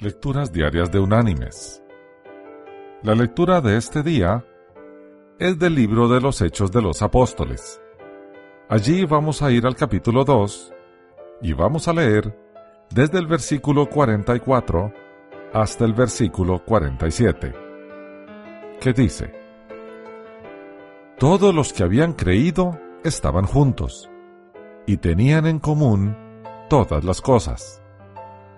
Lecturas 0.00 0.52
Diarias 0.52 0.92
de 0.92 1.00
Unánimes. 1.00 1.82
La 3.02 3.16
lectura 3.16 3.60
de 3.60 3.76
este 3.76 4.04
día 4.04 4.44
es 5.40 5.58
del 5.58 5.74
libro 5.74 6.06
de 6.06 6.20
los 6.20 6.40
Hechos 6.40 6.70
de 6.70 6.80
los 6.80 7.02
Apóstoles. 7.02 7.80
Allí 8.68 9.04
vamos 9.06 9.42
a 9.42 9.50
ir 9.50 9.66
al 9.66 9.74
capítulo 9.74 10.24
2 10.24 10.72
y 11.42 11.52
vamos 11.52 11.88
a 11.88 11.92
leer 11.94 12.32
desde 12.94 13.18
el 13.18 13.26
versículo 13.26 13.88
44 13.88 14.92
hasta 15.52 15.84
el 15.84 15.94
versículo 15.94 16.64
47, 16.64 17.52
que 18.80 18.92
dice, 18.92 19.34
Todos 21.18 21.52
los 21.52 21.72
que 21.72 21.82
habían 21.82 22.12
creído 22.12 22.78
estaban 23.02 23.46
juntos 23.46 24.08
y 24.86 24.98
tenían 24.98 25.44
en 25.46 25.58
común 25.58 26.16
todas 26.68 27.02
las 27.02 27.20
cosas 27.20 27.82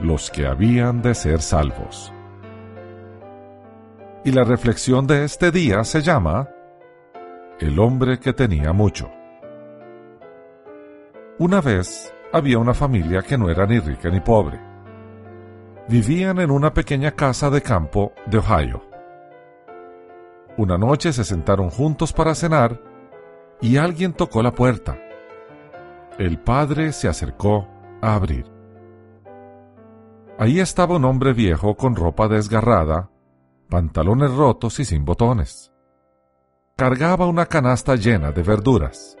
los 0.00 0.30
que 0.30 0.46
habían 0.46 1.02
de 1.02 1.14
ser 1.14 1.40
salvos. 1.40 2.12
Y 4.24 4.32
la 4.32 4.44
reflexión 4.44 5.06
de 5.06 5.24
este 5.24 5.50
día 5.50 5.84
se 5.84 6.02
llama 6.02 6.48
El 7.60 7.78
hombre 7.78 8.18
que 8.18 8.32
tenía 8.32 8.72
mucho. 8.72 9.10
Una 11.38 11.60
vez 11.60 12.12
había 12.32 12.58
una 12.58 12.74
familia 12.74 13.22
que 13.22 13.38
no 13.38 13.48
era 13.48 13.66
ni 13.66 13.78
rica 13.78 14.10
ni 14.10 14.20
pobre. 14.20 14.60
Vivían 15.88 16.40
en 16.40 16.50
una 16.50 16.74
pequeña 16.74 17.12
casa 17.12 17.50
de 17.50 17.62
campo 17.62 18.12
de 18.26 18.38
Ohio. 18.38 18.82
Una 20.56 20.76
noche 20.76 21.12
se 21.12 21.22
sentaron 21.22 21.70
juntos 21.70 22.12
para 22.12 22.34
cenar 22.34 22.80
y 23.60 23.76
alguien 23.76 24.12
tocó 24.12 24.42
la 24.42 24.52
puerta. 24.52 24.98
El 26.18 26.38
padre 26.38 26.92
se 26.92 27.08
acercó 27.08 27.68
a 28.00 28.14
abrir. 28.14 28.55
Ahí 30.38 30.60
estaba 30.60 30.96
un 30.96 31.04
hombre 31.06 31.32
viejo 31.32 31.76
con 31.76 31.96
ropa 31.96 32.28
desgarrada, 32.28 33.10
pantalones 33.70 34.34
rotos 34.34 34.78
y 34.80 34.84
sin 34.84 35.06
botones. 35.06 35.72
Cargaba 36.76 37.26
una 37.26 37.46
canasta 37.46 37.96
llena 37.96 38.32
de 38.32 38.42
verduras. 38.42 39.16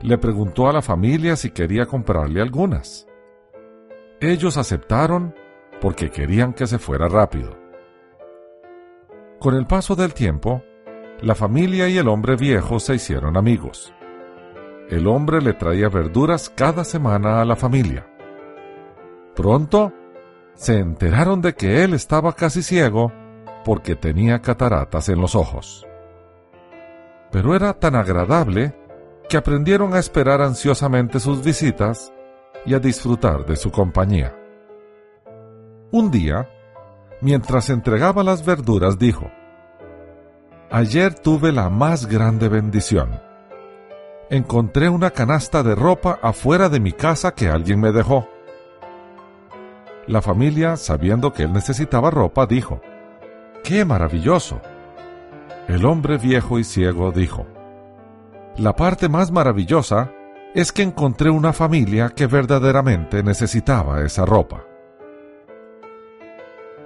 Le 0.00 0.18
preguntó 0.18 0.68
a 0.68 0.72
la 0.72 0.82
familia 0.82 1.36
si 1.36 1.50
quería 1.50 1.86
comprarle 1.86 2.42
algunas. 2.42 3.06
Ellos 4.20 4.56
aceptaron 4.56 5.32
porque 5.80 6.10
querían 6.10 6.54
que 6.54 6.66
se 6.66 6.80
fuera 6.80 7.08
rápido. 7.08 7.56
Con 9.38 9.54
el 9.54 9.66
paso 9.66 9.94
del 9.94 10.12
tiempo, 10.12 10.64
la 11.20 11.36
familia 11.36 11.88
y 11.88 11.98
el 11.98 12.08
hombre 12.08 12.34
viejo 12.34 12.80
se 12.80 12.96
hicieron 12.96 13.36
amigos. 13.36 13.94
El 14.88 15.06
hombre 15.06 15.40
le 15.40 15.52
traía 15.52 15.88
verduras 15.88 16.50
cada 16.50 16.82
semana 16.82 17.40
a 17.40 17.44
la 17.44 17.54
familia. 17.54 18.08
Pronto, 19.36 19.92
se 20.54 20.78
enteraron 20.78 21.40
de 21.40 21.54
que 21.54 21.82
él 21.84 21.94
estaba 21.94 22.34
casi 22.34 22.62
ciego 22.62 23.12
porque 23.64 23.96
tenía 23.96 24.40
cataratas 24.40 25.08
en 25.08 25.20
los 25.20 25.34
ojos. 25.34 25.86
Pero 27.30 27.54
era 27.54 27.74
tan 27.74 27.94
agradable 27.94 28.74
que 29.28 29.36
aprendieron 29.36 29.94
a 29.94 29.98
esperar 29.98 30.42
ansiosamente 30.42 31.20
sus 31.20 31.44
visitas 31.44 32.12
y 32.66 32.74
a 32.74 32.78
disfrutar 32.78 33.46
de 33.46 33.56
su 33.56 33.70
compañía. 33.70 34.36
Un 35.92 36.10
día, 36.10 36.48
mientras 37.20 37.70
entregaba 37.70 38.22
las 38.22 38.44
verduras, 38.44 38.98
dijo, 38.98 39.30
Ayer 40.72 41.14
tuve 41.14 41.50
la 41.50 41.68
más 41.68 42.06
grande 42.06 42.48
bendición. 42.48 43.20
Encontré 44.30 44.88
una 44.88 45.10
canasta 45.10 45.64
de 45.64 45.74
ropa 45.74 46.20
afuera 46.22 46.68
de 46.68 46.78
mi 46.78 46.92
casa 46.92 47.34
que 47.34 47.48
alguien 47.48 47.80
me 47.80 47.90
dejó. 47.90 48.28
La 50.10 50.20
familia, 50.20 50.76
sabiendo 50.76 51.32
que 51.32 51.44
él 51.44 51.52
necesitaba 51.52 52.10
ropa, 52.10 52.44
dijo, 52.44 52.80
¡Qué 53.62 53.84
maravilloso! 53.84 54.60
El 55.68 55.84
hombre 55.84 56.18
viejo 56.18 56.58
y 56.58 56.64
ciego 56.64 57.12
dijo, 57.12 57.46
La 58.56 58.74
parte 58.74 59.08
más 59.08 59.30
maravillosa 59.30 60.10
es 60.52 60.72
que 60.72 60.82
encontré 60.82 61.30
una 61.30 61.52
familia 61.52 62.08
que 62.08 62.26
verdaderamente 62.26 63.22
necesitaba 63.22 64.02
esa 64.02 64.26
ropa. 64.26 64.64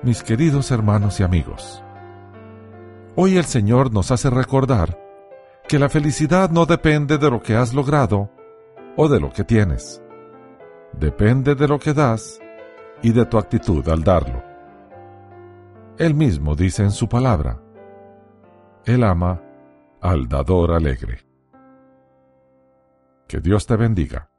Mis 0.02 0.22
queridos 0.22 0.70
hermanos 0.70 1.18
y 1.18 1.22
amigos, 1.22 1.82
hoy 3.16 3.38
el 3.38 3.46
Señor 3.46 3.91
nos 3.91 4.10
hace 4.10 4.28
recordar 4.28 5.00
que 5.66 5.78
la 5.78 5.88
felicidad 5.88 6.50
no 6.50 6.66
depende 6.66 7.16
de 7.16 7.30
lo 7.30 7.41
que 7.41 7.56
has 7.56 7.72
logrado 7.72 8.28
o 8.98 9.08
de 9.08 9.18
lo 9.18 9.32
que 9.32 9.44
tienes. 9.44 10.02
Depende 10.92 11.54
de 11.54 11.66
lo 11.66 11.78
que 11.78 11.94
das 11.94 12.38
y 13.04 13.12
de 13.12 13.26
tu 13.26 13.37
actitud 13.37 13.87
al 13.91 14.03
darlo. 14.03 14.42
Él 15.98 16.15
mismo 16.15 16.56
dice 16.56 16.82
en 16.82 16.91
su 16.91 17.06
palabra, 17.06 17.60
Él 18.87 19.04
ama 19.04 19.42
al 20.00 20.26
dador 20.26 20.72
alegre. 20.72 21.19
Que 23.28 23.41
Dios 23.41 23.66
te 23.66 23.76
bendiga. 23.76 24.31